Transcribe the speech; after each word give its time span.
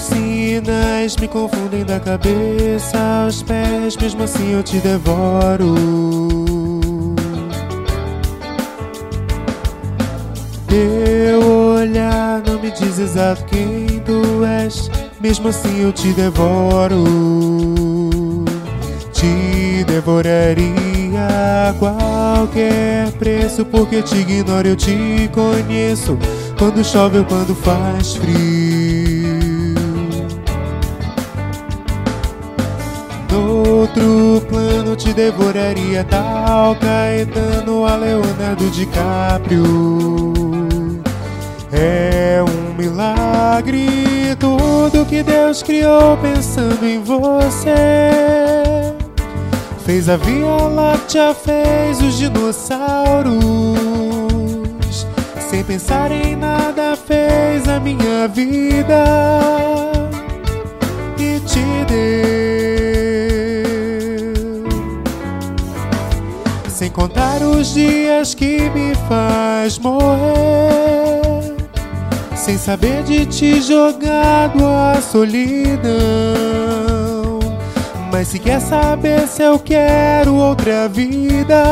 sinais 0.00 1.16
me 1.16 1.28
confundem 1.28 1.84
da 1.84 1.98
cabeça 2.00 2.98
aos 3.24 3.42
pés, 3.42 3.96
mesmo 3.96 4.22
assim 4.22 4.52
eu 4.52 4.62
te 4.62 4.78
devoro. 4.78 5.74
Teu 10.66 11.40
olhar 11.76 12.42
não 12.46 12.60
me 12.60 12.70
diz 12.70 12.98
exato 12.98 13.44
quem 13.44 14.00
tu 14.00 14.44
és, 14.44 14.90
mesmo 15.20 15.48
assim 15.48 15.82
eu 15.82 15.92
te 15.92 16.12
devoro. 16.12 17.04
Te 19.12 19.84
devoraria 19.84 20.66
a 21.68 21.74
qualquer 21.78 23.10
preço, 23.12 23.64
porque 23.64 24.02
te 24.02 24.16
ignoro, 24.16 24.68
eu 24.68 24.76
te 24.76 25.30
conheço. 25.32 26.18
Quando 26.58 26.84
chove 26.84 27.18
ou 27.18 27.24
quando 27.24 27.54
faz 27.54 28.16
frio. 28.16 28.95
Plano 34.86 34.94
te 34.94 35.12
devoraria 35.12 36.04
tal 36.04 36.76
Caetano 36.76 37.84
a 37.84 37.96
Leonardo 37.96 38.70
DiCaprio. 38.70 40.32
É 41.72 42.40
um 42.40 42.74
milagre 42.74 44.36
tudo 44.38 45.04
que 45.04 45.24
Deus 45.24 45.60
criou 45.64 46.16
pensando 46.18 46.86
em 46.86 47.02
você. 47.02 47.74
Fez 49.84 50.08
a 50.08 50.16
Via 50.16 50.68
Láctea, 50.68 51.34
fez 51.34 52.00
os 52.00 52.16
dinossauros. 52.16 53.34
Sem 55.50 55.64
pensar 55.64 56.12
em 56.12 56.36
nada, 56.36 56.94
fez 56.94 57.66
a 57.68 57.80
minha 57.80 58.28
vida 58.28 59.75
contar 66.96 67.42
os 67.42 67.74
dias 67.74 68.34
que 68.34 68.70
me 68.70 68.94
faz 69.06 69.78
morrer. 69.78 71.54
Sem 72.34 72.56
saber 72.56 73.02
de 73.02 73.26
ti 73.26 73.60
jogado 73.60 74.64
a 74.64 74.98
solidão. 75.02 75.92
Mas 78.10 78.28
se 78.28 78.38
quer 78.38 78.60
saber 78.60 79.28
se 79.28 79.42
eu 79.42 79.58
quero 79.58 80.36
outra 80.36 80.88
vida, 80.88 81.62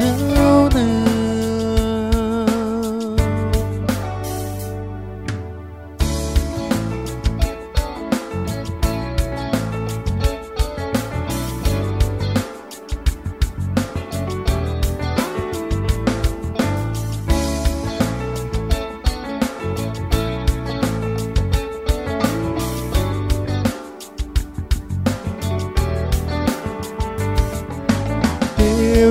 não, 0.00 0.70
não. 0.70 1.09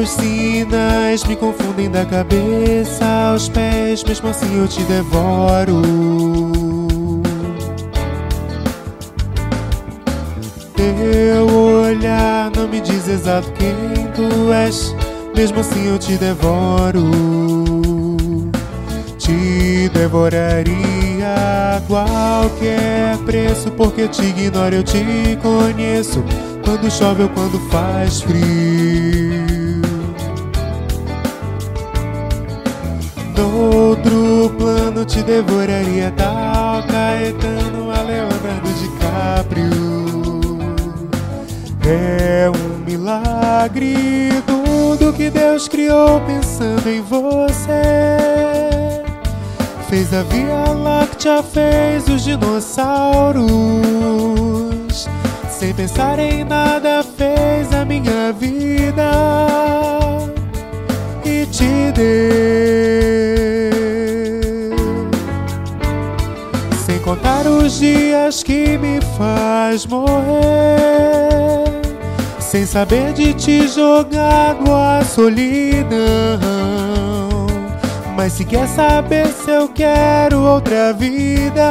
Sinais 0.09 1.23
me 1.23 1.35
confundem 1.35 1.89
da 1.89 2.05
cabeça 2.05 3.05
aos 3.05 3.47
pés, 3.49 4.03
mesmo 4.03 4.29
assim 4.29 4.59
eu 4.59 4.67
te 4.67 4.81
devoro. 4.83 5.81
Teu 10.75 11.47
olhar 11.55 12.51
não 12.55 12.67
me 12.67 12.81
diz 12.81 13.07
exato 13.07 13.51
quem 13.51 13.73
tu 14.15 14.51
és, 14.51 14.95
mesmo 15.35 15.59
assim 15.59 15.87
eu 15.87 15.99
te 15.99 16.17
devoro. 16.17 17.03
Te 19.17 19.89
devoraria 19.93 21.35
a 21.77 21.81
qualquer 21.87 23.17
preço, 23.25 23.69
porque 23.71 24.07
te 24.07 24.23
ignoro, 24.23 24.75
eu 24.75 24.83
te 24.83 25.37
conheço. 25.41 26.23
Quando 26.63 26.89
chove 26.91 27.23
ou 27.23 27.29
quando 27.29 27.59
faz 27.69 28.21
frio. 28.21 29.08
Te 35.09 35.23
devoraria 35.23 36.13
tal 36.15 36.83
Caetano 36.83 37.89
a 37.91 38.01
Leonardo 38.03 38.69
DiCaprio. 38.79 40.59
É 41.83 42.47
um 42.49 42.85
milagre 42.85 44.29
tudo 44.45 45.11
que 45.11 45.31
Deus 45.31 45.67
criou 45.67 46.21
pensando 46.21 46.87
em 46.87 47.01
você. 47.01 47.71
Fez 49.89 50.13
a 50.13 50.21
Via 50.21 50.71
Láctea, 50.71 51.41
fez 51.41 52.07
os 52.07 52.23
dinossauros. 52.23 53.49
Sem 55.49 55.73
pensar 55.73 56.19
em 56.19 56.43
nada, 56.43 57.03
Sem 66.89 66.97
contar 67.01 67.45
os 67.45 67.77
dias 67.77 68.41
que 68.41 68.75
me 68.79 68.99
faz 69.15 69.85
morrer. 69.85 71.69
Sem 72.39 72.65
saber 72.65 73.13
de 73.13 73.31
ti 73.35 73.67
jogado 73.67 74.73
a 74.73 75.05
solidão. 75.05 75.99
Mas 78.15 78.33
se 78.33 78.43
quer 78.43 78.67
saber 78.67 79.27
se 79.27 79.51
eu 79.51 79.69
quero 79.69 80.41
outra 80.41 80.91
vida, 80.91 81.69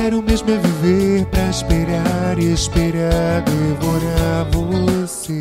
quero 0.00 0.22
mesmo 0.22 0.48
é 0.48 0.56
viver 0.56 1.26
pra 1.26 1.50
esperar 1.50 2.38
e 2.38 2.52
esperar 2.52 3.42
devorar 3.42 4.46
você. 4.52 5.32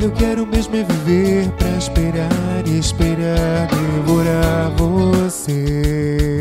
Eu 0.00 0.12
quero 0.12 0.46
mesmo 0.46 0.76
é 0.76 0.84
viver 0.84 1.50
pra 1.58 1.70
esperar 1.70 2.62
e 2.68 2.78
esperar 2.78 3.66
devorar 3.66 4.70
você. 4.76 6.33